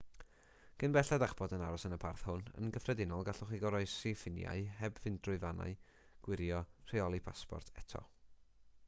[0.83, 4.15] cyn belled â'ch bod yn aros yn y parth hwn yn gyffredinol gallwch chi groesi
[4.23, 5.77] ffiniau heb fynd trwy fannau
[6.29, 8.05] gwirio rheoli pasport eto